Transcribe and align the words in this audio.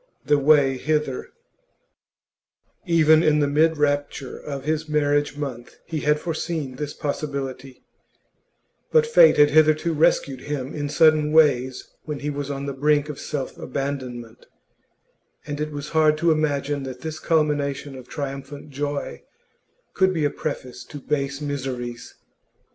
THE 0.25 0.39
WAY 0.39 0.77
HITHER 0.79 1.29
Even 2.87 3.21
in 3.21 3.37
mid 3.53 3.77
rapture 3.77 4.35
of 4.35 4.63
his 4.63 4.89
marriage 4.89 5.37
month 5.37 5.75
he 5.85 5.99
had 5.99 6.19
foreseen 6.19 6.77
this 6.77 6.91
possibility; 6.95 7.83
but 8.91 9.05
fate 9.05 9.37
had 9.37 9.51
hitherto 9.51 9.93
rescued 9.93 10.41
him 10.41 10.73
in 10.73 10.89
sudden 10.89 11.31
ways 11.31 11.87
when 12.05 12.21
he 12.21 12.31
was 12.31 12.49
on 12.49 12.65
the 12.65 12.73
brink 12.73 13.09
of 13.09 13.19
self 13.19 13.55
abandonment, 13.59 14.47
and 15.45 15.61
it 15.61 15.71
was 15.71 15.89
hard 15.89 16.17
to 16.17 16.31
imagine 16.31 16.81
that 16.81 17.01
this 17.01 17.19
culmination 17.19 17.95
of 17.95 18.07
triumphant 18.07 18.71
joy 18.71 19.21
could 19.93 20.15
be 20.15 20.25
a 20.25 20.31
preface 20.31 20.83
to 20.85 20.97
base 20.99 21.39
miseries. 21.41 22.15